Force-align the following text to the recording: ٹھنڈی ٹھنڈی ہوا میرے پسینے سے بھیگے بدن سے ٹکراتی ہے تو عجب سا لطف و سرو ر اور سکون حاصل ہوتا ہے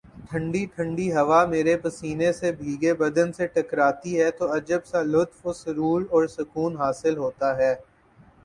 ٹھنڈی 0.27 0.63
ٹھنڈی 0.73 1.07
ہوا 1.13 1.39
میرے 1.45 1.75
پسینے 1.77 2.31
سے 2.33 2.51
بھیگے 2.53 2.93
بدن 2.95 3.31
سے 3.33 3.47
ٹکراتی 3.55 4.19
ہے 4.19 4.29
تو 4.37 4.53
عجب 4.55 4.81
سا 4.85 5.01
لطف 5.05 5.45
و 5.45 5.53
سرو 5.55 5.91
ر 5.99 6.11
اور 6.11 6.23
سکون 6.29 6.71
حاصل 6.77 7.15
ہوتا 7.17 7.55
ہے 7.57 7.73